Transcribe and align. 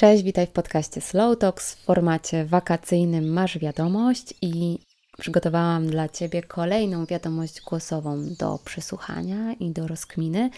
Cześć, 0.00 0.22
witaj 0.22 0.46
w 0.46 0.50
podcaście 0.50 1.00
Slow 1.00 1.38
Talks 1.38 1.74
w 1.74 1.84
formacie 1.84 2.44
wakacyjnym 2.44 3.32
Masz 3.32 3.58
Wiadomość 3.58 4.34
i 4.42 4.78
przygotowałam 5.18 5.86
dla 5.86 6.08
Ciebie 6.08 6.42
kolejną 6.42 7.06
wiadomość 7.06 7.60
głosową 7.60 8.34
do 8.38 8.58
przesłuchania 8.64 9.52
i 9.52 9.70
do 9.70 9.86
rozkminy. 9.86 10.50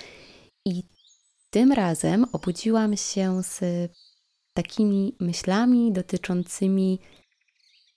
I 0.66 0.82
tym 1.50 1.72
razem 1.72 2.26
obudziłam 2.32 2.96
się 2.96 3.42
z 3.42 3.60
takimi 4.56 5.16
myślami 5.20 5.92
dotyczącymi 5.92 6.98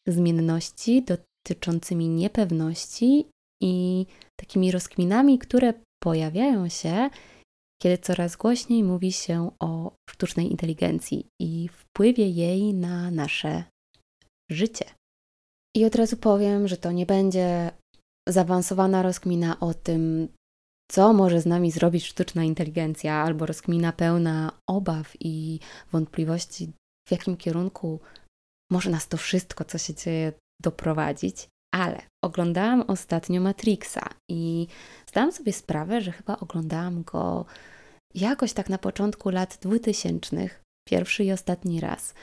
zmienności, 0.07 1.04
dotyczącymi 1.04 2.09
niepewności 2.09 3.30
i 3.62 4.05
takimi 4.36 4.71
rozkminami, 4.71 5.39
które 5.39 5.73
pojawiają 6.00 6.70
się, 6.70 7.09
kiedy 7.82 7.98
coraz 7.98 8.36
głośniej 8.36 8.84
mówi 8.84 9.12
się 9.12 9.52
o 9.60 9.96
sztucznej 10.10 10.52
inteligencji 10.52 11.28
i 11.42 11.70
wpływie 11.70 12.29
jej 12.29 12.74
na 12.74 13.11
nasze 13.11 13.64
życie. 14.51 14.86
I 15.75 15.86
od 15.86 15.96
razu 15.96 16.18
powiem, 16.18 16.68
że 16.68 16.78
to 16.78 16.92
nie 16.92 17.06
będzie 17.06 17.71
zaawansowana 18.29 19.01
rozkmina 19.01 19.60
o 19.60 19.74
tym, 19.74 20.28
co 20.92 21.14
może 21.14 21.42
z 21.42 21.46
nami 21.46 21.71
zrobić 21.71 22.06
sztuczna 22.06 22.43
inteligencja, 22.43 23.14
albo 23.14 23.46
rozkmina 23.46 23.92
pełna 23.92 24.51
obaw 24.70 25.14
i 25.20 25.60
wątpliwości, 25.92 26.71
w 27.07 27.12
jakim 27.12 27.37
kierunku 27.37 28.00
może 28.71 28.89
nas 28.89 29.07
to 29.07 29.18
wszystko, 29.18 29.65
co 29.65 29.78
się 29.78 29.93
dzieje, 29.93 30.34
doprowadzić. 30.62 31.48
Ale 31.75 32.02
oglądałam 32.23 32.81
ostatnio 32.88 33.42
Matrixa 33.42 34.09
i 34.30 34.67
zdałam 35.08 35.31
sobie 35.31 35.53
sprawę, 35.53 36.02
że 36.02 36.11
chyba 36.11 36.38
oglądałam 36.38 37.03
go 37.03 37.45
jakoś 38.14 38.53
tak 38.53 38.70
na 38.70 38.78
początku 38.78 39.30
lat 39.30 39.58
2000, 39.61 40.50
pierwszy 40.88 41.23
i 41.23 41.31
ostatni 41.31 41.80
raz, 41.80 42.14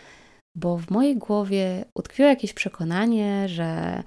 bo 0.57 0.79
w 0.79 0.91
mojej 0.91 1.17
głowie 1.17 1.85
utkwiło 1.99 2.29
jakieś 2.29 2.53
przekonanie, 2.53 3.49
że 3.49 4.03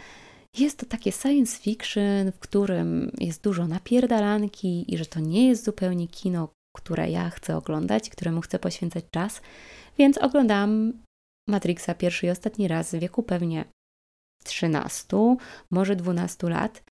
jest 0.57 0.79
to 0.79 0.85
takie 0.85 1.11
science 1.11 1.59
fiction, 1.59 2.31
w 2.31 2.39
którym 2.39 3.11
jest 3.19 3.43
dużo 3.43 3.67
napierdalanki 3.67 4.93
i 4.93 4.97
że 4.97 5.05
to 5.05 5.19
nie 5.19 5.47
jest 5.47 5.66
zupełnie 5.66 6.07
kino, 6.07 6.49
które 6.77 7.09
ja 7.09 7.29
chcę 7.29 7.57
oglądać, 7.57 8.09
któremu 8.09 8.41
chcę 8.41 8.59
poświęcać 8.59 9.05
czas, 9.11 9.41
więc 9.97 10.17
oglądałam 10.17 10.93
Matrixa 11.49 11.93
pierwszy 11.97 12.25
i 12.25 12.29
ostatni 12.29 12.67
raz 12.67 12.95
w 12.95 12.99
wieku 12.99 13.23
pewnie 13.23 13.66
13, 14.45 15.17
może 15.71 15.95
12 15.95 16.49
lat. 16.49 16.83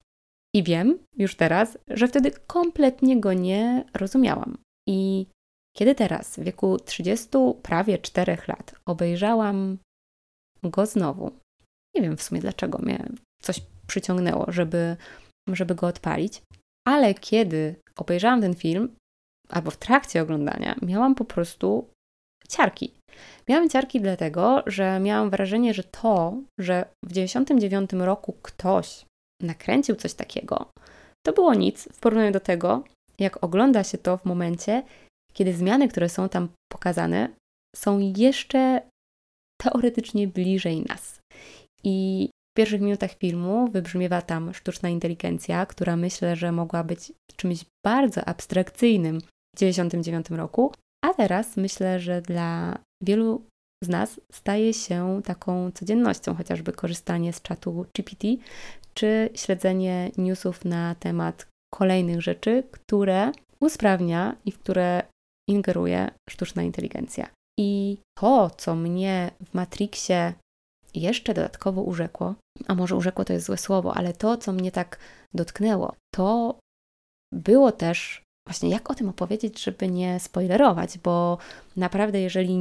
I 0.55 0.63
wiem 0.63 0.99
już 1.17 1.37
teraz, 1.37 1.79
że 1.89 2.09
wtedy 2.09 2.31
kompletnie 2.31 3.21
go 3.21 3.33
nie 3.33 3.85
rozumiałam. 3.95 4.59
I 4.89 5.27
kiedy 5.77 5.95
teraz, 5.95 6.37
w 6.37 6.43
wieku 6.43 6.79
30, 6.79 7.29
prawie 7.63 7.99
4 7.99 8.39
lat, 8.49 8.75
obejrzałam 8.87 9.79
go 10.63 10.87
znowu, 10.87 11.31
nie 11.95 12.03
wiem 12.03 12.17
w 12.17 12.23
sumie 12.23 12.41
dlaczego 12.41 12.79
mnie 12.79 13.09
coś 13.43 13.61
przyciągnęło, 13.87 14.53
żeby, 14.53 14.97
żeby 15.49 15.75
go 15.75 15.87
odpalić, 15.87 16.43
ale 16.87 17.15
kiedy 17.15 17.77
obejrzałam 17.97 18.41
ten 18.41 18.55
film, 18.55 18.97
albo 19.49 19.71
w 19.71 19.77
trakcie 19.77 20.23
oglądania, 20.23 20.77
miałam 20.83 21.15
po 21.15 21.25
prostu 21.25 21.91
ciarki. 22.49 22.95
Miałam 23.49 23.69
ciarki 23.69 24.01
dlatego, 24.01 24.63
że 24.67 25.01
miałam 25.01 25.31
wrażenie, 25.31 25.75
że 25.75 25.85
to, 25.85 26.35
że 26.61 26.85
w 27.05 27.13
99 27.13 27.93
roku 27.93 28.35
ktoś 28.43 29.05
nakręcił 29.43 29.97
coś 29.97 30.15
takiego, 30.15 30.67
to 31.27 31.33
było 31.33 31.55
nic 31.55 31.89
w 31.93 32.01
porównaniu 32.01 32.33
do 32.33 32.41
tego, 32.41 32.85
jak 33.19 33.45
ogląda 33.45 33.85
się 33.85 33.99
to 33.99 34.17
w 34.17 34.25
momencie, 34.25 34.83
kiedy 35.33 35.53
zmiany, 35.53 35.89
które 35.89 36.09
są 36.09 36.29
tam 36.29 36.49
pokazane, 36.73 37.29
są 37.77 38.13
jeszcze 38.17 38.83
teoretycznie 39.63 40.29
bliżej 40.29 40.83
nas. 40.83 41.21
I 41.85 42.29
w 42.55 42.57
pierwszych 42.57 42.81
minutach 42.81 43.13
filmu 43.13 43.69
wybrzmiewa 43.71 44.23
tam 44.23 44.55
sztuczna 44.55 44.89
inteligencja, 44.89 45.67
która 45.67 45.97
myślę, 45.97 46.37
że 46.37 46.53
mogła 46.53 46.85
być 46.85 47.13
czymś 47.37 47.65
bardzo 47.87 48.25
abstrakcyjnym 48.25 49.21
w 49.21 49.59
1999 49.59 50.31
roku, 50.31 50.73
a 51.05 51.15
teraz 51.15 51.57
myślę, 51.57 52.01
że 52.01 52.23
dla 52.23 52.79
wielu 53.05 53.43
z 53.85 53.89
nas 53.89 54.21
staje 54.33 54.75
się 54.75 55.21
taką 55.25 55.71
codziennością, 55.73 56.35
chociażby 56.35 56.73
korzystanie 56.73 57.33
z 57.33 57.43
czatu 57.43 57.87
GPT 57.95 58.29
czy 58.95 59.31
śledzenie 59.35 60.11
newsów 60.17 60.65
na 60.65 60.95
temat 60.95 61.47
kolejnych 61.75 62.23
rzeczy, 62.23 62.63
które 62.71 63.33
usprawnia 63.61 64.37
i 64.45 64.53
w 64.53 64.59
które 64.59 65.03
ingeruje 65.49 66.11
sztuczna 66.31 66.63
inteligencja. 66.63 67.31
I 67.59 67.99
to, 68.19 68.51
co 68.51 68.75
mnie 68.75 69.31
w 69.45 69.55
Matrixie 69.55 70.33
jeszcze 70.95 71.35
dodatkowo 71.35 71.83
urzekło, 71.83 72.35
a 72.67 72.75
może 72.75 72.97
urzekło 72.97 73.25
to 73.25 73.33
jest 73.33 73.47
złe 73.47 73.59
słowo, 73.59 73.95
ale 73.97 74.13
to, 74.13 74.37
co 74.37 74.53
mnie 74.53 74.73
tak 74.73 74.99
dotknęło, 75.35 75.95
to 76.15 76.59
było 77.33 77.73
też 77.73 78.24
właśnie 78.49 78.69
jak 78.69 78.91
o 78.91 78.95
tym 78.95 79.09
opowiedzieć, 79.09 79.63
żeby 79.63 79.89
nie 79.89 80.21
spoilerować, 80.21 80.99
bo 80.99 81.39
naprawdę, 81.77 82.21
jeżeli 82.21 82.59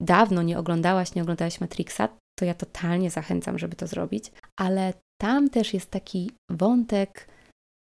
dawno 0.00 0.42
nie 0.42 0.58
oglądałaś, 0.58 1.14
nie 1.14 1.22
oglądałaś 1.22 1.60
Matrixa, 1.60 2.08
to 2.38 2.44
ja 2.44 2.54
totalnie 2.54 3.10
zachęcam, 3.10 3.58
żeby 3.58 3.76
to 3.76 3.86
zrobić, 3.86 4.32
ale 4.56 4.92
tam 5.20 5.50
też 5.50 5.74
jest 5.74 5.90
taki 5.90 6.30
wątek 6.50 7.28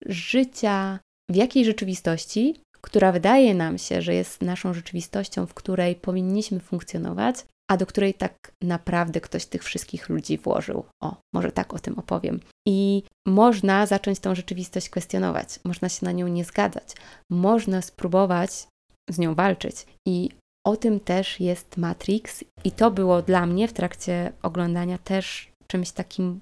życia 0.05 0.99
w 1.29 1.35
jakiej 1.35 1.65
rzeczywistości, 1.65 2.61
która 2.81 3.11
wydaje 3.11 3.55
nam 3.55 3.77
się, 3.77 4.01
że 4.01 4.13
jest 4.13 4.41
naszą 4.41 4.73
rzeczywistością, 4.73 5.45
w 5.45 5.53
której 5.53 5.95
powinniśmy 5.95 6.59
funkcjonować, 6.59 7.35
a 7.71 7.77
do 7.77 7.85
której 7.85 8.13
tak 8.13 8.35
naprawdę 8.61 9.21
ktoś 9.21 9.45
tych 9.45 9.63
wszystkich 9.63 10.09
ludzi 10.09 10.37
włożył. 10.37 10.85
O, 11.01 11.17
może 11.33 11.51
tak 11.51 11.73
o 11.73 11.79
tym 11.79 11.99
opowiem. 11.99 12.39
I 12.67 13.03
można 13.27 13.85
zacząć 13.85 14.19
tą 14.19 14.35
rzeczywistość 14.35 14.89
kwestionować, 14.89 15.59
można 15.63 15.89
się 15.89 16.05
na 16.05 16.11
nią 16.11 16.27
nie 16.27 16.45
zgadzać, 16.45 16.87
można 17.31 17.81
spróbować 17.81 18.67
z 19.09 19.19
nią 19.19 19.35
walczyć. 19.35 19.75
I 20.07 20.29
o 20.67 20.77
tym 20.77 20.99
też 20.99 21.39
jest 21.39 21.77
Matrix, 21.77 22.43
i 22.63 22.71
to 22.71 22.91
było 22.91 23.21
dla 23.21 23.45
mnie 23.45 23.67
w 23.67 23.73
trakcie 23.73 24.31
oglądania 24.41 24.97
też 24.97 25.51
czymś 25.67 25.91
takim 25.91 26.39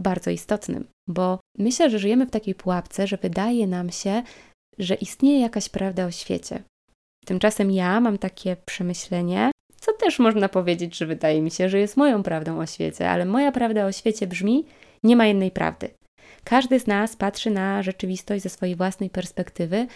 bardzo 0.00 0.30
istotnym, 0.30 0.86
bo 1.08 1.40
myślę, 1.58 1.90
że 1.90 1.98
żyjemy 1.98 2.26
w 2.26 2.30
takiej 2.30 2.54
pułapce, 2.54 3.06
że 3.06 3.16
wydaje 3.16 3.66
nam 3.66 3.90
się, 3.90 4.22
że 4.78 4.94
istnieje 4.94 5.40
jakaś 5.40 5.68
prawda 5.68 6.06
o 6.06 6.10
świecie. 6.10 6.62
Tymczasem 7.26 7.70
ja 7.70 8.00
mam 8.00 8.18
takie 8.18 8.56
przemyślenie, 8.64 9.50
co 9.80 9.92
też 9.92 10.18
można 10.18 10.48
powiedzieć, 10.48 10.96
że 10.96 11.06
wydaje 11.06 11.42
mi 11.42 11.50
się, 11.50 11.68
że 11.68 11.78
jest 11.78 11.96
moją 11.96 12.22
prawdą 12.22 12.58
o 12.60 12.66
świecie, 12.66 13.10
ale 13.10 13.24
moja 13.24 13.52
prawda 13.52 13.86
o 13.86 13.92
świecie 13.92 14.26
brzmi: 14.26 14.64
nie 15.02 15.16
ma 15.16 15.26
jednej 15.26 15.50
prawdy. 15.50 15.90
Każdy 16.48 16.80
z 16.80 16.86
nas 16.86 17.16
patrzy 17.16 17.50
na 17.50 17.82
rzeczywistość 17.82 18.42
ze 18.42 18.48
swojej 18.48 18.76
własnej 18.76 19.10
perspektywy 19.10 19.86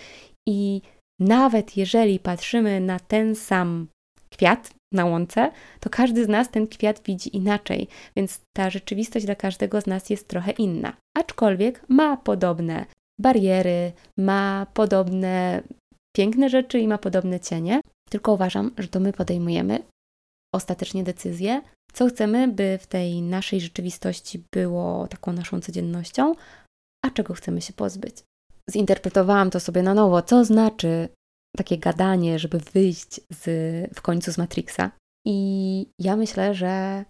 i 0.49 0.81
nawet 1.21 1.77
jeżeli 1.77 2.19
patrzymy 2.19 2.81
na 2.81 2.99
ten 2.99 3.35
sam 3.35 3.89
kwiat 4.31 4.75
na 4.95 5.05
łące, 5.05 5.51
to 5.81 5.91
każdy 5.91 6.25
z 6.25 6.29
nas 6.29 6.51
ten 6.51 6.67
kwiat 6.67 7.03
widzi 7.07 7.37
inaczej, 7.37 7.89
więc 8.17 8.41
ta 8.57 8.71
rzeczywistość 8.71 9.27
dla 9.27 9.35
każdego 9.35 9.81
z 9.81 9.87
nas 9.87 10.11
jest 10.11 10.29
trochę 10.29 10.51
inna. 10.51 10.97
Aczkolwiek 11.17 11.85
ma 11.89 12.17
podobne 12.17 12.87
bariery, 13.21 13.93
ma 14.19 14.67
podobne 14.75 15.63
piękne 16.17 16.49
rzeczy 16.49 16.79
i 16.79 16.89
ma 16.89 16.99
podobne 16.99 17.41
cienie, 17.41 17.81
tylko 18.11 18.33
uważam, 18.33 18.71
że 18.79 18.89
to 18.89 19.01
my 19.01 19.13
podejmujemy 19.13 19.83
ostatecznie 20.55 21.05
decyzję, 21.05 21.63
co 21.93 22.09
chcemy, 22.09 22.49
by 22.49 22.79
w 22.83 22.87
tej 22.87 23.23
naszej 23.23 23.61
rzeczywistości 23.61 24.45
było 24.53 25.09
taką 25.09 25.33
naszą 25.33 25.61
codziennością, 25.61 26.35
a 27.05 27.11
czego 27.11 27.35
chcemy 27.35 27.61
się 27.61 27.73
pozbyć. 27.73 28.17
Zinterpretowałam 28.71 29.51
to 29.51 29.61
sobie 29.61 29.83
na 29.83 29.95
nowo, 29.95 30.23
co 30.23 30.45
znaczy 30.45 31.09
takie 31.57 31.79
gadanie, 31.79 32.39
żeby 32.39 32.59
wyjść 32.59 33.21
z, 33.31 33.45
w 33.95 34.03
końcu 34.03 34.33
z 34.33 34.39
Matrixa. 34.39 34.91
I 35.27 35.87
ja 35.99 36.17
myślę, 36.17 36.55
że 36.55 37.05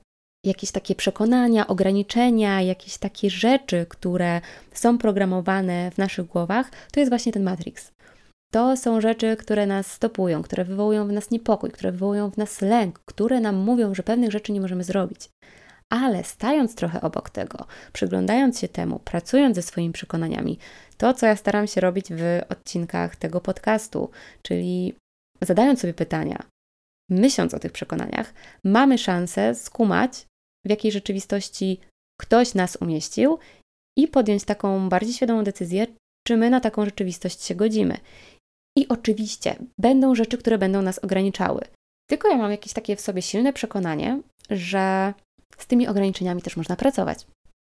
jakieś 0.46 0.70
takie 0.70 0.94
przekonania, 0.94 1.67
ograniczenia, 1.67 2.62
jakieś 2.62 2.99
takie 2.99 3.31
rzeczy, 3.31 3.87
które 3.88 4.40
są 4.73 4.99
programowane 4.99 5.90
w 5.90 5.99
naszych 5.99 6.26
głowach, 6.26 6.70
to 6.93 7.00
jest 7.00 7.11
właśnie 7.11 7.32
ten 7.32 7.43
Matrix. 7.43 7.93
To 8.54 8.76
są 8.76 9.00
rzeczy, 9.00 9.37
które 9.37 9.66
nas 9.66 9.93
stopują, 9.93 10.43
które 10.43 10.64
wywołują 10.64 11.08
w 11.08 11.12
nas 11.12 11.31
niepokój, 11.31 11.70
które 11.70 11.93
wywołują 11.93 12.31
w 12.31 12.37
nas 12.37 12.60
lęk, 12.60 12.99
które 13.04 13.40
nam 13.40 13.56
mówią, 13.56 13.94
że 13.94 14.02
pewnych 14.02 14.32
rzeczy 14.32 14.52
nie 14.52 14.60
możemy 14.60 14.84
zrobić. 14.84 15.28
Ale 15.90 16.25
stając 16.25 16.75
trochę 16.75 17.00
obok 17.00 17.31
tego, 17.31 17.66
przyglądając 17.93 18.58
się 18.58 18.69
temu, 18.69 18.99
pracując 18.99 19.56
ze 19.56 19.62
swoimi 19.62 19.93
przekonaniami, 19.93 20.58
to 20.96 21.14
co 21.14 21.26
ja 21.26 21.37
staram 21.37 21.66
się 21.66 21.81
robić 21.81 22.06
w 22.10 22.40
odcinkach 22.49 23.16
tego 23.16 23.40
podcastu, 23.40 24.10
czyli 24.43 24.94
zadając 25.40 25.81
sobie 25.81 25.94
pytania, 25.94 26.43
myśląc 27.10 27.54
o 27.54 27.58
tych 27.58 27.72
przekonaniach, 27.72 28.34
mamy 28.64 28.99
szansę 28.99 29.54
skumać, 29.54 30.26
w 30.66 30.70
jakiej 30.70 30.93
rzeczywistości 30.93 31.81
ktoś 32.20 32.54
nas 32.54 32.76
umieścił 32.76 33.38
i 33.99 34.08
podjąć 34.08 34.44
taką 34.44 34.88
bardziej 34.88 35.14
świadomą 35.14 35.44
decyzję, 35.44 35.87
czy 36.26 36.37
my 36.37 36.50
na 36.50 36.60
taką 36.60 36.84
rzeczywistość 36.84 37.43
się 37.43 37.54
godzimy. 37.54 37.96
I 38.78 38.88
oczywiście 38.88 39.56
będą 39.78 40.14
rzeczy, 40.14 40.38
które 40.38 40.58
będą 40.58 40.82
nas 40.82 40.98
ograniczały. 40.98 41.60
Tylko 42.10 42.28
ja 42.28 42.36
mam 42.36 42.50
jakieś 42.50 42.72
takie 42.72 42.96
w 42.96 43.00
sobie 43.00 43.22
silne 43.22 43.52
przekonanie, 43.52 44.20
że 44.50 45.14
z 45.58 45.66
tymi 45.66 45.88
ograniczeniami 45.88 46.42
też 46.42 46.56
można 46.56 46.76
pracować. 46.76 47.26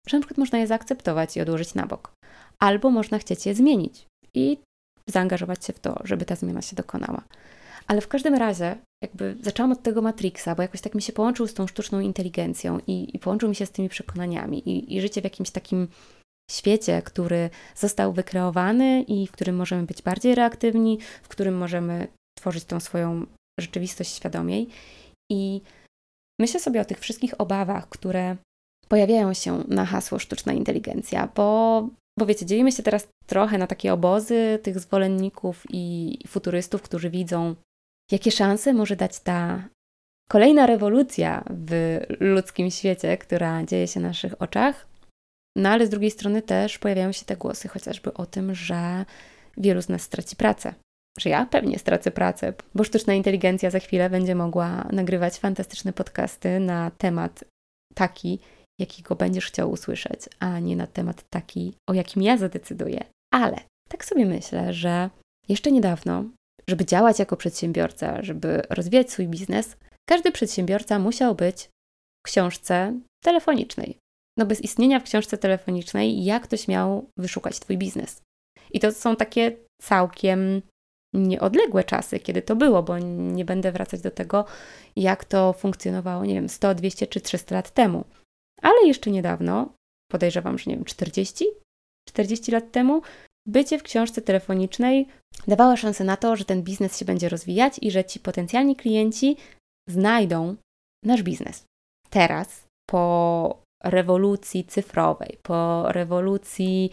Że 0.08 0.18
na 0.18 0.22
przykład 0.22 0.38
można 0.38 0.60
je 0.60 0.68
zaakceptować 0.68 1.38
i 1.38 1.42
odłożyć 1.42 1.74
na 1.74 1.86
bok. 1.88 2.12
Albo 2.60 2.92
można 2.92 3.20
chcieć 3.20 3.46
je 3.46 3.56
zmienić 3.56 4.06
i 4.34 4.58
zaangażować 5.10 5.66
się 5.66 5.74
w 5.74 5.80
to, 5.80 6.02
żeby 6.04 6.26
ta 6.26 6.36
zmiana 6.36 6.62
się 6.62 6.76
dokonała. 6.76 7.22
Ale 7.88 8.02
w 8.02 8.08
każdym 8.08 8.34
razie, 8.34 8.78
jakby 9.04 9.38
zaczęłam 9.42 9.72
od 9.72 9.84
tego 9.84 10.02
Matrixa, 10.02 10.56
bo 10.56 10.62
jakoś 10.62 10.82
tak 10.82 10.96
mi 10.96 11.02
się 11.02 11.14
połączył 11.14 11.48
z 11.48 11.54
tą 11.54 11.68
sztuczną 11.68 12.00
inteligencją 12.00 12.80
i, 12.88 13.16
i 13.16 13.20
połączył 13.20 13.50
mi 13.50 13.56
się 13.56 13.66
z 13.66 13.72
tymi 13.72 13.90
przekonaniami 13.90 14.70
i, 14.70 14.96
i 14.96 15.02
życie 15.02 15.22
w 15.22 15.24
jakimś 15.24 15.50
takim 15.50 15.88
świecie, 16.52 17.02
który 17.02 17.50
został 17.76 18.14
wykreowany 18.14 19.02
i 19.02 19.28
w 19.28 19.32
którym 19.32 19.56
możemy 19.56 19.84
być 19.84 20.02
bardziej 20.02 20.36
reaktywni, 20.36 21.00
w 21.24 21.28
którym 21.28 21.58
możemy 21.58 22.08
tworzyć 22.38 22.64
tą 22.66 22.80
swoją 22.80 23.26
rzeczywistość 23.60 24.16
świadomiej. 24.16 24.68
I 25.32 25.62
myślę 26.40 26.60
sobie 26.60 26.82
o 26.82 26.86
tych 26.86 27.00
wszystkich 27.00 27.42
obawach, 27.42 27.90
które 27.90 28.38
pojawiają 28.88 29.34
się 29.34 29.64
na 29.68 29.86
hasło 29.86 30.20
sztuczna 30.20 30.54
inteligencja, 30.54 31.30
bo, 31.36 31.88
bo 32.20 32.26
wiecie, 32.26 32.46
dzielimy 32.46 32.72
się 32.72 32.84
teraz 32.84 33.08
trochę 33.26 33.58
na 33.58 33.68
takie 33.68 33.94
obozy 33.94 34.60
tych 34.64 34.80
zwolenników 34.80 35.64
i 35.70 36.18
futurystów, 36.28 36.82
którzy 36.82 37.10
widzą, 37.10 37.56
jakie 38.12 38.32
szanse 38.32 38.74
może 38.74 38.96
dać 38.96 39.20
ta 39.20 39.64
kolejna 40.30 40.66
rewolucja 40.66 41.44
w 41.50 42.00
ludzkim 42.20 42.72
świecie, 42.72 43.18
która 43.18 43.64
dzieje 43.64 43.88
się 43.88 44.00
na 44.00 44.08
naszych 44.08 44.42
oczach. 44.42 44.88
No 45.58 45.70
ale 45.70 45.88
z 45.88 45.90
drugiej 45.90 46.12
strony 46.12 46.42
też 46.42 46.78
pojawiają 46.78 47.12
się 47.12 47.26
te 47.26 47.38
głosy 47.38 47.68
chociażby 47.68 48.14
o 48.14 48.26
tym, 48.26 48.56
że 48.56 49.06
wielu 49.58 49.82
z 49.82 49.90
nas 49.90 50.02
straci 50.02 50.36
pracę. 50.36 50.74
Że 51.20 51.30
ja 51.30 51.46
pewnie 51.46 51.80
stracę 51.80 52.12
pracę, 52.12 52.54
bo 52.76 52.84
sztuczna 52.84 53.14
inteligencja 53.14 53.70
za 53.70 53.80
chwilę 53.80 54.10
będzie 54.10 54.36
mogła 54.36 54.88
nagrywać 54.92 55.38
fantastyczne 55.38 55.94
podcasty 55.94 56.60
na 56.60 56.92
temat 56.92 57.44
taki, 57.94 58.40
jakiego 58.80 59.16
będziesz 59.16 59.46
chciał 59.46 59.72
usłyszeć, 59.72 60.20
a 60.40 60.60
nie 60.60 60.76
na 60.76 60.88
temat 60.88 61.24
taki, 61.30 61.74
o 61.90 61.94
jakim 61.94 62.22
ja 62.22 62.38
zadecyduję. 62.38 63.04
Ale 63.34 63.58
tak 63.90 64.06
sobie 64.06 64.26
myślę, 64.26 64.74
że 64.74 65.10
jeszcze 65.50 65.72
niedawno, 65.72 66.24
żeby 66.68 66.86
działać 66.86 67.20
jako 67.20 67.38
przedsiębiorca, 67.38 68.22
żeby 68.22 68.62
rozwijać 68.70 69.12
swój 69.12 69.28
biznes, 69.28 69.78
każdy 70.10 70.32
przedsiębiorca 70.32 71.00
musiał 71.00 71.36
być 71.36 71.70
w 72.26 72.28
książce 72.28 73.00
telefonicznej. 73.24 73.98
No 74.38 74.46
bez 74.46 74.62
istnienia 74.62 75.00
w 75.00 75.04
książce 75.04 75.38
telefonicznej, 75.38 76.24
jak 76.26 76.44
ktoś 76.44 76.68
miał 76.68 77.10
wyszukać 77.18 77.60
Twój 77.60 77.78
biznes? 77.78 78.22
I 78.72 78.80
to 78.80 78.92
są 78.92 79.16
takie 79.16 79.58
całkiem 79.82 80.62
nieodległe 81.14 81.84
czasy, 81.84 82.20
kiedy 82.20 82.42
to 82.42 82.56
było, 82.56 82.84
bo 82.84 83.00
nie 83.00 83.46
będę 83.46 83.72
wracać 83.72 84.02
do 84.02 84.12
tego, 84.12 84.46
jak 84.96 85.26
to 85.26 85.54
funkcjonowało, 85.54 86.26
nie 86.26 86.34
wiem, 86.34 86.50
100, 86.50 86.76
200 86.76 87.08
czy 87.08 87.22
300 87.22 87.56
lat 87.56 87.72
temu. 87.72 88.06
Ale 88.62 88.88
jeszcze 88.88 89.12
niedawno, 89.12 89.74
podejrzewam, 90.12 90.58
że 90.58 90.72
nie 90.72 90.76
wiem, 90.76 90.86
40? 90.86 91.46
40 92.10 92.52
lat 92.52 92.72
temu, 92.72 93.02
bycie 93.48 93.80
w 93.80 93.84
książce 93.84 94.22
telefonicznej 94.22 95.08
dawało 95.48 95.78
szansę 95.78 96.04
na 96.04 96.18
to, 96.18 96.36
że 96.36 96.46
ten 96.46 96.64
biznes 96.64 96.98
się 97.00 97.06
będzie 97.06 97.30
rozwijać 97.30 97.80
i 97.82 97.92
że 97.92 98.06
ci 98.06 98.20
potencjalni 98.20 98.76
klienci 98.76 99.38
znajdą 99.90 100.56
nasz 101.06 101.24
biznes. 101.24 101.64
Teraz, 102.10 102.66
po 102.90 103.65
rewolucji 103.86 104.66
cyfrowej, 104.66 105.38
po 105.44 105.92
rewolucji 105.92 106.92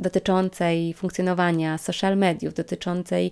dotyczącej 0.00 0.94
funkcjonowania 0.94 1.78
social 1.78 2.16
mediów, 2.16 2.54
dotyczącej 2.54 3.30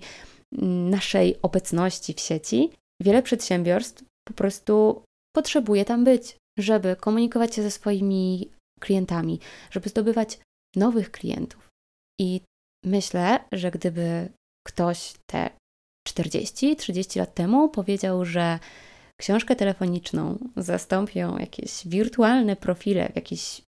naszej 0.89 1.41
obecności 1.41 2.13
w 2.13 2.19
sieci, 2.19 2.71
wiele 3.01 3.23
przedsiębiorstw 3.23 4.03
po 4.27 4.33
prostu 4.33 5.03
potrzebuje 5.35 5.85
tam 5.85 6.03
być, 6.03 6.37
żeby 6.59 6.95
komunikować 6.95 7.55
się 7.55 7.61
ze 7.61 7.71
swoimi 7.71 8.49
klientami, 8.79 9.39
żeby 9.71 9.89
zdobywać 9.89 10.39
nowych 10.75 11.11
klientów. 11.11 11.69
I 12.19 12.41
myślę, 12.85 13.39
że 13.51 13.71
gdyby 13.71 14.29
ktoś 14.67 15.13
te 15.25 15.49
40-30 16.09 17.19
lat 17.19 17.33
temu 17.33 17.69
powiedział, 17.69 18.25
że 18.25 18.59
książkę 19.17 19.55
telefoniczną 19.55 20.37
zastąpią 20.57 21.37
jakieś 21.37 21.87
wirtualne 21.87 22.55
profile 22.55 23.09
w 23.09 23.15
jakichś 23.15 23.61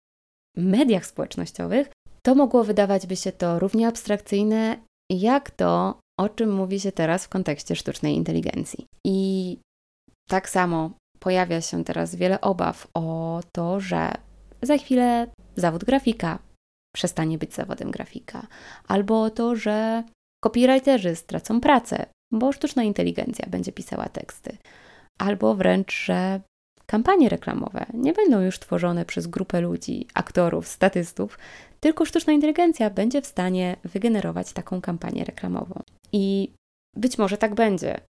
mediach 0.57 1.07
społecznościowych, 1.07 1.89
to 2.23 2.35
mogło 2.35 2.65
wydawać 2.65 3.07
by 3.07 3.17
się 3.17 3.33
to 3.33 3.59
równie 3.59 3.89
abstrakcyjne, 3.89 4.77
jak 5.11 5.51
to, 5.51 6.01
o 6.21 6.29
czym 6.29 6.55
mówi 6.55 6.81
się 6.81 6.93
teraz 6.93 7.25
w 7.25 7.29
kontekście 7.29 7.77
sztucznej 7.77 8.15
inteligencji. 8.15 8.87
I 9.07 9.59
tak 10.29 10.49
samo 10.49 10.91
pojawia 11.19 11.61
się 11.61 11.85
teraz 11.85 12.15
wiele 12.15 12.41
obaw 12.41 12.89
o 12.95 13.41
to, 13.53 13.81
że 13.81 14.13
za 14.63 14.79
chwilę 14.79 15.27
zawód 15.57 15.85
grafika 15.85 16.39
przestanie 16.95 17.39
być 17.39 17.55
zawodem 17.55 17.91
grafika, 17.91 18.47
albo 18.89 19.23
o 19.23 19.31
to, 19.31 19.57
że 19.57 20.05
copywriterzy 20.45 21.17
stracą 21.17 21.61
pracę, 21.61 22.07
bo 22.33 22.53
sztuczna 22.53 22.83
inteligencja 22.83 23.47
będzie 23.49 23.73
pisała 23.73 24.09
teksty, 24.09 24.57
albo 25.19 25.55
wręcz, 25.55 26.05
że 26.05 26.41
kampanie 26.87 27.29
reklamowe 27.29 27.87
nie 27.95 28.13
będą 28.13 28.41
już 28.41 28.59
tworzone 28.59 29.05
przez 29.05 29.27
grupę 29.27 29.61
ludzi, 29.61 30.07
aktorów, 30.15 30.69
statystów, 30.69 31.39
tylko 31.81 32.05
sztuczna 32.05 32.33
inteligencja 32.33 32.91
będzie 32.91 33.23
w 33.23 33.27
stanie 33.27 33.77
wygenerować 33.85 34.53
taką 34.53 34.81
kampanię 34.81 35.25
reklamową. 35.25 35.83
I 36.13 36.53
być 36.97 37.19
może 37.19 37.39
tak 37.39 37.55
będzie. 37.55 38.01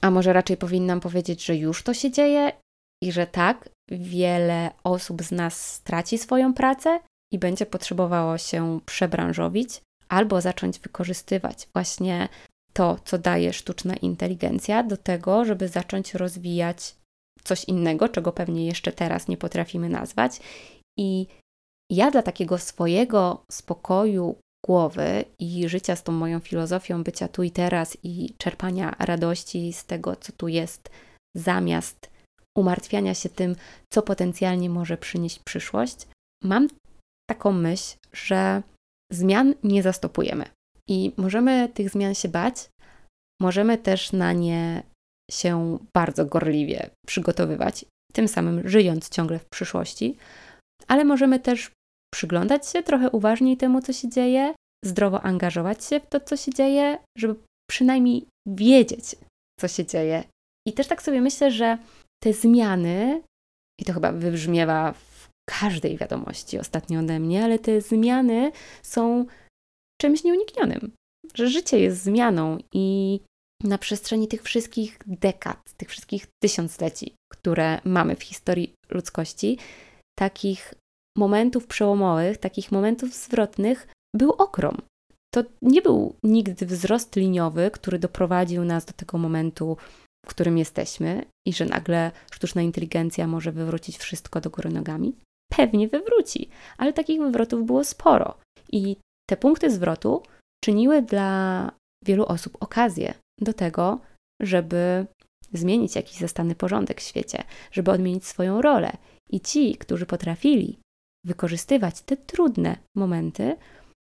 A 0.00 0.10
może 0.10 0.32
raczej 0.32 0.56
powinnam 0.56 1.00
powiedzieć, 1.00 1.44
że 1.44 1.56
już 1.56 1.82
to 1.82 1.94
się 1.94 2.10
dzieje 2.10 2.52
i 3.02 3.12
że 3.12 3.26
tak, 3.26 3.68
wiele 3.90 4.70
osób 4.84 5.22
z 5.22 5.32
nas 5.32 5.70
straci 5.74 6.18
swoją 6.18 6.54
pracę 6.54 7.00
i 7.32 7.38
będzie 7.38 7.66
potrzebowało 7.66 8.38
się 8.38 8.80
przebranżowić 8.86 9.80
albo 10.08 10.40
zacząć 10.40 10.78
wykorzystywać 10.78 11.68
właśnie 11.74 12.28
to, 12.76 12.96
co 13.04 13.18
daje 13.18 13.52
sztuczna 13.52 13.96
inteligencja, 13.96 14.82
do 14.82 14.96
tego, 14.96 15.44
żeby 15.44 15.68
zacząć 15.68 16.14
rozwijać 16.14 16.96
coś 17.44 17.64
innego, 17.64 18.08
czego 18.08 18.32
pewnie 18.32 18.66
jeszcze 18.66 18.92
teraz 18.92 19.28
nie 19.28 19.36
potrafimy 19.36 19.88
nazwać. 19.88 20.40
I 20.98 21.26
ja 21.90 22.10
dla 22.10 22.22
takiego 22.22 22.58
swojego 22.58 23.44
spokoju 23.50 24.36
głowy 24.66 25.24
i 25.38 25.68
życia 25.68 25.96
z 25.96 26.02
tą 26.02 26.12
moją 26.12 26.40
filozofią 26.40 27.02
bycia 27.02 27.28
tu 27.28 27.42
i 27.42 27.50
teraz 27.50 27.96
i 28.02 28.34
czerpania 28.38 28.96
radości 28.98 29.72
z 29.72 29.84
tego, 29.84 30.16
co 30.16 30.32
tu 30.32 30.48
jest, 30.48 30.90
zamiast 31.36 32.10
umartwiania 32.56 33.14
się 33.14 33.28
tym, 33.28 33.56
co 33.92 34.02
potencjalnie 34.02 34.70
może 34.70 34.96
przynieść 34.96 35.38
przyszłość, 35.38 36.06
mam 36.42 36.68
taką 37.30 37.52
myśl, 37.52 37.96
że 38.12 38.62
zmian 39.12 39.54
nie 39.62 39.82
zastopujemy. 39.82 40.55
I 40.88 41.12
możemy 41.16 41.68
tych 41.68 41.90
zmian 41.90 42.14
się 42.14 42.28
bać, 42.28 42.68
możemy 43.40 43.78
też 43.78 44.12
na 44.12 44.32
nie 44.32 44.82
się 45.30 45.78
bardzo 45.94 46.26
gorliwie 46.26 46.90
przygotowywać, 47.06 47.84
tym 48.12 48.28
samym 48.28 48.68
żyjąc 48.68 49.08
ciągle 49.08 49.38
w 49.38 49.48
przyszłości, 49.48 50.16
ale 50.88 51.04
możemy 51.04 51.40
też 51.40 51.70
przyglądać 52.14 52.68
się 52.68 52.82
trochę 52.82 53.10
uważniej 53.10 53.56
temu, 53.56 53.80
co 53.80 53.92
się 53.92 54.08
dzieje, 54.08 54.54
zdrowo 54.84 55.22
angażować 55.22 55.84
się 55.84 56.00
w 56.00 56.06
to, 56.06 56.20
co 56.20 56.36
się 56.36 56.52
dzieje, 56.54 56.98
żeby 57.18 57.34
przynajmniej 57.70 58.26
wiedzieć, 58.48 59.16
co 59.60 59.68
się 59.68 59.86
dzieje. 59.86 60.24
I 60.68 60.72
też 60.72 60.86
tak 60.86 61.02
sobie 61.02 61.20
myślę, 61.20 61.50
że 61.50 61.78
te 62.22 62.32
zmiany, 62.32 63.22
i 63.80 63.84
to 63.84 63.92
chyba 63.92 64.12
wybrzmiewa 64.12 64.92
w 64.92 65.28
każdej 65.50 65.96
wiadomości 65.96 66.58
ostatnio 66.58 67.00
ode 67.00 67.20
mnie, 67.20 67.44
ale 67.44 67.58
te 67.58 67.80
zmiany 67.80 68.52
są 68.82 69.26
czymś 70.00 70.24
nieuniknionym, 70.24 70.92
że 71.34 71.48
życie 71.48 71.80
jest 71.80 72.02
zmianą 72.02 72.58
i 72.72 73.20
na 73.64 73.78
przestrzeni 73.78 74.28
tych 74.28 74.42
wszystkich 74.42 74.98
dekad, 75.06 75.58
tych 75.76 75.88
wszystkich 75.88 76.26
tysiącleci, 76.42 77.14
które 77.32 77.80
mamy 77.84 78.16
w 78.16 78.22
historii 78.22 78.72
ludzkości, 78.90 79.58
takich 80.18 80.74
momentów 81.16 81.66
przełomowych, 81.66 82.38
takich 82.38 82.72
momentów 82.72 83.14
zwrotnych 83.14 83.88
był 84.16 84.32
okrom. 84.32 84.82
To 85.34 85.44
nie 85.62 85.82
był 85.82 86.14
nigdy 86.22 86.66
wzrost 86.66 87.16
liniowy, 87.16 87.70
który 87.70 87.98
doprowadził 87.98 88.64
nas 88.64 88.84
do 88.84 88.92
tego 88.92 89.18
momentu, 89.18 89.76
w 90.26 90.28
którym 90.28 90.58
jesteśmy 90.58 91.24
i 91.46 91.52
że 91.52 91.64
nagle 91.64 92.10
sztuczna 92.32 92.62
inteligencja 92.62 93.26
może 93.26 93.52
wywrócić 93.52 93.98
wszystko 93.98 94.40
do 94.40 94.50
góry 94.50 94.70
nogami. 94.70 95.16
Pewnie 95.52 95.88
wywróci, 95.88 96.48
ale 96.78 96.92
takich 96.92 97.20
wywrotów 97.20 97.66
było 97.66 97.84
sporo. 97.84 98.38
I 98.72 98.96
te 99.30 99.36
punkty 99.36 99.70
zwrotu 99.70 100.22
czyniły 100.64 101.02
dla 101.02 101.70
wielu 102.04 102.26
osób 102.26 102.56
okazję 102.60 103.14
do 103.40 103.52
tego, 103.52 104.00
żeby 104.42 105.06
zmienić 105.52 105.96
jakiś 105.96 106.18
zastany 106.18 106.54
porządek 106.54 107.00
w 107.00 107.04
świecie, 107.04 107.44
żeby 107.72 107.90
odmienić 107.90 108.26
swoją 108.26 108.62
rolę. 108.62 108.96
I 109.30 109.40
ci, 109.40 109.76
którzy 109.76 110.06
potrafili 110.06 110.78
wykorzystywać 111.24 112.02
te 112.02 112.16
trudne 112.16 112.76
momenty, 112.96 113.56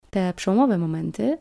te 0.09 0.33
przełomowe 0.33 0.77
momenty, 0.77 1.37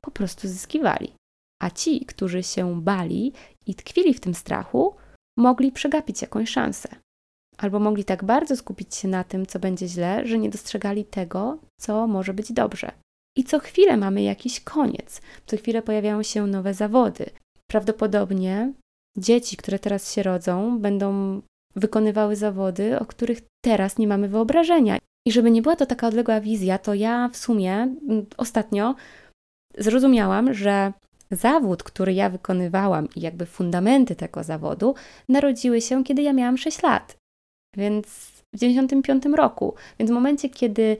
po 0.00 0.10
prostu 0.10 0.48
zyskiwali. 0.48 1.14
A 1.62 1.70
ci, 1.70 2.06
którzy 2.06 2.42
się 2.42 2.82
bali 2.82 3.32
i 3.66 3.74
tkwili 3.74 4.14
w 4.14 4.20
tym 4.20 4.34
strachu, 4.34 4.96
mogli 5.38 5.72
przegapić 5.72 6.22
jakąś 6.22 6.50
szansę. 6.50 6.88
Albo 7.58 7.78
mogli 7.78 8.04
tak 8.04 8.24
bardzo 8.24 8.56
skupić 8.56 8.94
się 8.94 9.08
na 9.08 9.24
tym, 9.24 9.46
co 9.46 9.58
będzie 9.58 9.88
źle, 9.88 10.26
że 10.26 10.38
nie 10.38 10.50
dostrzegali 10.50 11.04
tego, 11.04 11.58
co 11.80 12.06
może 12.06 12.34
być 12.34 12.52
dobrze. 12.52 12.92
I 13.36 13.44
co 13.44 13.58
chwilę 13.58 13.96
mamy 13.96 14.22
jakiś 14.22 14.60
koniec. 14.60 15.20
Co 15.46 15.56
chwilę 15.56 15.82
pojawiają 15.82 16.22
się 16.22 16.46
nowe 16.46 16.74
zawody. 16.74 17.30
Prawdopodobnie 17.70 18.72
dzieci, 19.18 19.56
które 19.56 19.78
teraz 19.78 20.14
się 20.14 20.22
rodzą, 20.22 20.78
będą 20.78 21.40
wykonywały 21.76 22.36
zawody, 22.36 22.98
o 22.98 23.06
których 23.06 23.38
teraz 23.64 23.98
nie 23.98 24.08
mamy 24.08 24.28
wyobrażenia. 24.28 24.98
I 25.26 25.32
żeby 25.32 25.50
nie 25.50 25.62
była 25.62 25.76
to 25.76 25.86
taka 25.86 26.06
odległa 26.06 26.40
wizja, 26.40 26.78
to 26.78 26.94
ja 26.94 27.28
w 27.28 27.36
sumie 27.36 27.72
mm, 27.72 28.26
ostatnio 28.36 28.94
zrozumiałam, 29.78 30.54
że 30.54 30.92
zawód, 31.30 31.82
który 31.82 32.12
ja 32.12 32.30
wykonywałam 32.30 33.08
i 33.16 33.20
jakby 33.20 33.46
fundamenty 33.46 34.16
tego 34.16 34.44
zawodu 34.44 34.94
narodziły 35.28 35.80
się, 35.80 36.04
kiedy 36.04 36.22
ja 36.22 36.32
miałam 36.32 36.58
6 36.58 36.82
lat. 36.82 37.16
Więc 37.76 38.06
w 38.54 38.58
95 38.58 39.24
roku. 39.24 39.74
Więc 39.98 40.10
w 40.10 40.14
momencie, 40.14 40.48
kiedy 40.48 40.96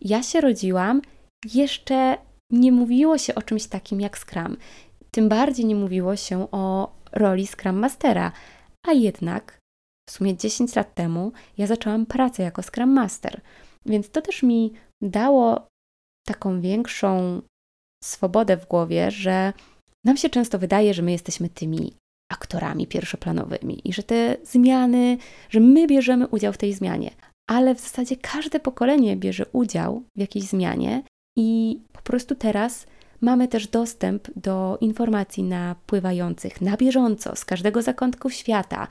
ja 0.00 0.22
się 0.22 0.40
rodziłam, 0.40 1.02
jeszcze 1.44 2.18
nie 2.50 2.72
mówiło 2.72 3.18
się 3.18 3.34
o 3.34 3.42
czymś 3.42 3.66
takim 3.66 4.00
jak 4.00 4.18
Scrum. 4.18 4.56
Tym 5.10 5.28
bardziej 5.28 5.66
nie 5.66 5.74
mówiło 5.74 6.16
się 6.16 6.50
o 6.50 6.92
roli 7.12 7.46
Scrum 7.46 7.78
Mastera. 7.78 8.32
A 8.86 8.92
jednak 8.92 9.58
w 10.08 10.12
sumie 10.12 10.36
10 10.36 10.76
lat 10.76 10.94
temu 10.94 11.32
ja 11.58 11.66
zaczęłam 11.66 12.06
pracę 12.06 12.42
jako 12.42 12.62
Scrum 12.62 12.92
Master. 12.92 13.40
Więc 13.86 14.10
to 14.10 14.22
też 14.22 14.42
mi 14.42 14.72
dało 15.02 15.66
taką 16.26 16.60
większą 16.60 17.42
swobodę 18.04 18.56
w 18.56 18.66
głowie, 18.66 19.10
że 19.10 19.52
nam 20.04 20.16
się 20.16 20.30
często 20.30 20.58
wydaje, 20.58 20.94
że 20.94 21.02
my 21.02 21.12
jesteśmy 21.12 21.48
tymi 21.48 21.92
aktorami 22.32 22.86
pierwszoplanowymi 22.86 23.88
i 23.88 23.92
że 23.92 24.02
te 24.02 24.36
zmiany, 24.42 25.18
że 25.50 25.60
my 25.60 25.86
bierzemy 25.86 26.28
udział 26.28 26.52
w 26.52 26.58
tej 26.58 26.72
zmianie, 26.72 27.10
ale 27.50 27.74
w 27.74 27.80
zasadzie 27.80 28.16
każde 28.16 28.60
pokolenie 28.60 29.16
bierze 29.16 29.46
udział 29.52 30.02
w 30.16 30.20
jakiejś 30.20 30.44
zmianie 30.44 31.02
i 31.36 31.80
po 31.92 32.02
prostu 32.02 32.34
teraz 32.34 32.86
mamy 33.20 33.48
też 33.48 33.68
dostęp 33.68 34.28
do 34.36 34.78
informacji 34.80 35.42
napływających 35.42 36.60
na 36.60 36.76
bieżąco 36.76 37.36
z 37.36 37.44
każdego 37.44 37.82
zakątku 37.82 38.30
świata. 38.30 38.88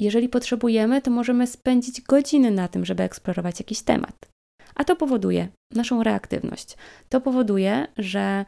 Jeżeli 0.00 0.28
potrzebujemy, 0.28 1.02
to 1.02 1.10
możemy 1.10 1.46
spędzić 1.46 2.00
godziny 2.00 2.50
na 2.50 2.68
tym, 2.68 2.84
żeby 2.84 3.02
eksplorować 3.02 3.60
jakiś 3.60 3.82
temat. 3.82 4.28
A 4.74 4.84
to 4.84 4.96
powoduje 4.96 5.48
naszą 5.74 6.02
reaktywność. 6.02 6.76
To 7.08 7.20
powoduje, 7.20 7.86
że 7.98 8.44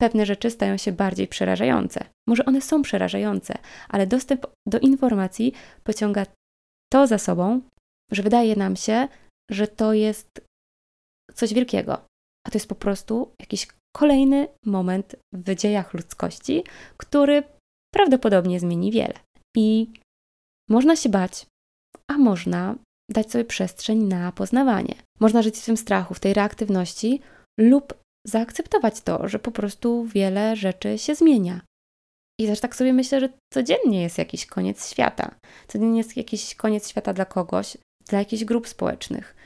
pewne 0.00 0.26
rzeczy 0.26 0.50
stają 0.50 0.76
się 0.76 0.92
bardziej 0.92 1.28
przerażające. 1.28 2.04
Może 2.28 2.44
one 2.44 2.60
są 2.60 2.82
przerażające, 2.82 3.54
ale 3.88 4.06
dostęp 4.06 4.46
do 4.68 4.78
informacji 4.78 5.52
pociąga 5.84 6.26
to 6.92 7.06
za 7.06 7.18
sobą, 7.18 7.60
że 8.12 8.22
wydaje 8.22 8.56
nam 8.56 8.76
się, 8.76 9.08
że 9.50 9.68
to 9.68 9.92
jest 9.92 10.28
coś 11.34 11.54
wielkiego, 11.54 12.09
to 12.50 12.58
jest 12.58 12.68
po 12.68 12.74
prostu 12.74 13.32
jakiś 13.40 13.68
kolejny 13.96 14.48
moment 14.66 15.16
w 15.34 15.54
dziejach 15.54 15.94
ludzkości, 15.94 16.64
który 16.96 17.42
prawdopodobnie 17.94 18.60
zmieni 18.60 18.92
wiele. 18.92 19.14
I 19.56 19.92
można 20.70 20.96
się 20.96 21.08
bać, 21.08 21.46
a 22.10 22.18
można 22.18 22.74
dać 23.10 23.30
sobie 23.30 23.44
przestrzeń 23.44 24.02
na 24.02 24.32
poznawanie. 24.32 24.94
Można 25.20 25.42
żyć 25.42 25.58
w 25.58 25.64
tym 25.64 25.76
strachu, 25.76 26.14
w 26.14 26.20
tej 26.20 26.34
reaktywności 26.34 27.20
lub 27.60 27.94
zaakceptować 28.26 29.00
to, 29.00 29.28
że 29.28 29.38
po 29.38 29.50
prostu 29.50 30.04
wiele 30.04 30.56
rzeczy 30.56 30.98
się 30.98 31.14
zmienia. 31.14 31.60
I 32.40 32.46
też 32.46 32.60
tak 32.60 32.76
sobie 32.76 32.92
myślę, 32.92 33.20
że 33.20 33.28
codziennie 33.52 34.02
jest 34.02 34.18
jakiś 34.18 34.46
koniec 34.46 34.90
świata. 34.90 35.34
Codziennie 35.68 35.98
jest 35.98 36.16
jakiś 36.16 36.54
koniec 36.54 36.88
świata 36.88 37.12
dla 37.12 37.24
kogoś, 37.24 37.76
dla 38.08 38.18
jakichś 38.18 38.44
grup 38.44 38.68
społecznych, 38.68 39.36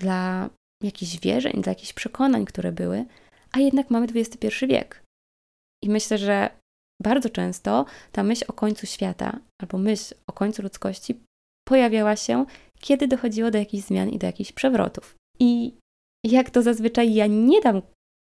dla 0.00 0.50
jakichś 0.82 1.18
wierzeń, 1.18 1.62
dla 1.62 1.70
jakichś 1.70 1.92
przekonań, 1.92 2.44
które 2.44 2.72
były, 2.72 3.04
a 3.52 3.58
jednak 3.58 3.90
mamy 3.90 4.06
XXI 4.14 4.66
wiek. 4.66 5.02
I 5.84 5.88
myślę, 5.90 6.18
że 6.18 6.50
bardzo 7.02 7.30
często 7.30 7.84
ta 8.12 8.22
myśl 8.22 8.44
o 8.48 8.52
końcu 8.52 8.86
świata 8.86 9.38
albo 9.62 9.78
myśl 9.78 10.14
o 10.26 10.32
końcu 10.32 10.62
ludzkości 10.62 11.20
pojawiała 11.68 12.16
się, 12.16 12.46
kiedy 12.80 13.08
dochodziło 13.08 13.50
do 13.50 13.58
jakichś 13.58 13.84
zmian 13.84 14.08
i 14.08 14.18
do 14.18 14.26
jakichś 14.26 14.52
przewrotów. 14.52 15.14
I 15.40 15.74
jak 16.26 16.50
to 16.50 16.62
zazwyczaj 16.62 17.14
ja 17.14 17.26
nie 17.26 17.60
dam 17.60 17.82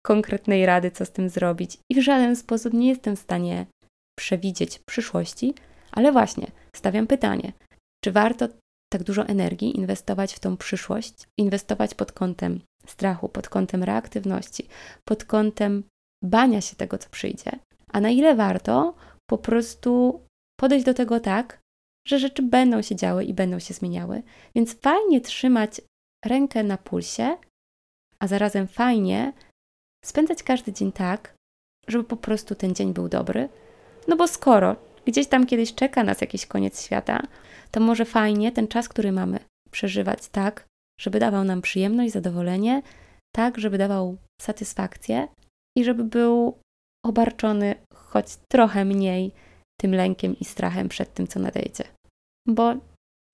konkretnej 0.06 0.66
rady, 0.66 0.92
co 0.92 1.06
z 1.06 1.12
tym 1.12 1.30
zrobić, 1.30 1.78
i 1.92 1.96
w 1.96 2.04
żaden 2.04 2.36
sposób 2.36 2.74
nie 2.74 2.90
jestem 2.90 3.16
w 3.16 3.20
stanie 3.20 3.66
przewidzieć 4.20 4.80
przyszłości, 4.80 5.54
ale 5.92 6.12
właśnie 6.12 6.48
stawiam 6.76 7.08
pytanie, 7.08 7.54
czy 8.04 8.12
warto 8.12 8.48
tak 8.92 9.04
dużo 9.04 9.26
energii 9.26 9.78
inwestować 9.78 10.34
w 10.34 10.40
tą 10.40 10.58
przyszłość, 10.58 11.14
inwestować 11.38 11.94
pod 11.94 12.12
kątem 12.12 12.62
strachu, 12.88 13.30
pod 13.30 13.50
kątem 13.50 13.84
reaktywności, 13.84 14.68
pod 15.06 15.26
kątem 15.26 15.84
bania 16.24 16.62
się 16.62 16.76
tego, 16.76 16.98
co 16.98 17.10
przyjdzie, 17.10 17.52
a 17.88 18.02
na 18.02 18.10
ile 18.10 18.36
warto 18.36 18.96
po 19.30 19.38
prostu 19.38 20.22
podejść 20.60 20.86
do 20.86 20.94
tego 20.94 21.20
tak, 21.20 21.60
że 22.08 22.20
rzeczy 22.20 22.42
będą 22.42 22.82
się 22.82 22.96
działy 22.96 23.26
i 23.26 23.34
będą 23.34 23.60
się 23.60 23.74
zmieniały. 23.74 24.24
Więc 24.56 24.74
fajnie 24.74 25.22
trzymać 25.22 25.82
rękę 26.26 26.64
na 26.64 26.78
pulsie, 26.78 27.38
a 28.20 28.28
zarazem 28.28 28.68
fajnie 28.68 29.34
spędzać 30.06 30.44
każdy 30.44 30.74
dzień 30.74 30.92
tak, 30.92 31.34
żeby 31.88 32.04
po 32.04 32.18
prostu 32.18 32.56
ten 32.56 32.76
dzień 32.76 32.94
był 32.94 33.10
dobry. 33.10 33.50
No 34.08 34.16
bo 34.16 34.28
skoro 34.28 34.76
gdzieś 35.06 35.28
tam 35.28 35.46
kiedyś 35.46 35.76
czeka 35.76 36.04
nas 36.04 36.22
jakiś 36.22 36.46
koniec 36.46 36.86
świata, 36.86 37.28
to 37.72 37.80
może 37.80 38.06
fajnie 38.06 38.52
ten 38.52 38.68
czas, 38.68 38.90
który 38.90 39.12
mamy, 39.12 39.40
przeżywać 39.72 40.28
tak, 40.28 40.66
żeby 41.00 41.20
dawał 41.20 41.44
nam 41.44 41.62
przyjemność, 41.62 42.14
zadowolenie, 42.14 42.82
tak, 43.36 43.58
żeby 43.58 43.78
dawał 43.78 44.18
satysfakcję 44.42 45.28
i 45.78 45.84
żeby 45.84 46.04
był 46.04 46.58
obarczony 47.06 47.76
choć 47.94 48.26
trochę 48.52 48.86
mniej 48.86 49.32
tym 49.80 49.96
lękiem 49.96 50.40
i 50.40 50.46
strachem 50.46 50.90
przed 50.90 51.14
tym, 51.14 51.28
co 51.28 51.40
nadejdzie. 51.40 51.84
Bo 52.48 52.76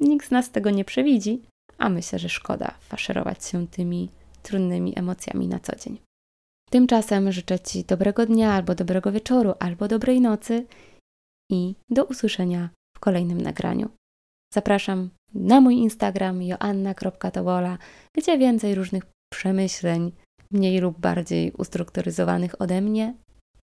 nikt 0.02 0.28
z 0.28 0.32
nas 0.32 0.52
tego 0.52 0.70
nie 0.70 0.86
przewidzi, 0.86 1.42
a 1.78 1.90
myślę, 1.90 2.20
że 2.20 2.30
szkoda 2.30 2.74
faszerować 2.80 3.46
się 3.46 3.68
tymi 3.68 4.10
trudnymi 4.44 5.00
emocjami 5.00 5.48
na 5.48 5.60
co 5.60 5.76
dzień. 5.76 5.98
Tymczasem 6.70 7.32
życzę 7.32 7.60
Ci 7.60 7.84
dobrego 7.84 8.26
dnia, 8.26 8.54
albo 8.54 8.76
dobrego 8.76 9.12
wieczoru, 9.12 9.54
albo 9.60 9.88
dobrej 9.88 10.22
nocy 10.22 10.66
i 11.52 11.76
do 11.90 12.06
usłyszenia 12.06 12.70
w 12.98 13.00
kolejnym 13.00 13.42
nagraniu. 13.42 13.90
Zapraszam 14.54 15.10
na 15.34 15.62
mój 15.62 15.76
Instagram 15.76 16.42
joanna.towola, 16.42 17.78
gdzie 18.16 18.38
więcej 18.38 18.76
różnych 18.76 19.04
przemyśleń, 19.34 20.12
mniej 20.52 20.80
lub 20.80 21.00
bardziej 21.00 21.52
ustrukturyzowanych 21.52 22.62
ode 22.62 22.82
mnie 22.82 23.14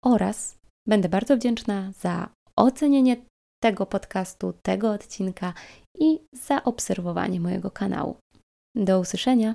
oraz 0.04 0.56
będę 0.88 1.08
bardzo 1.08 1.36
wdzięczna 1.36 1.92
za 1.92 2.28
ocenienie 2.56 3.16
tego 3.62 3.86
podcastu, 3.86 4.52
tego 4.62 4.92
odcinka 4.92 5.54
i 5.98 6.20
za 6.32 6.64
obserwowanie 6.64 7.40
mojego 7.40 7.70
kanału. 7.70 8.16
Do 8.74 9.00
usłyszenia! 9.00 9.54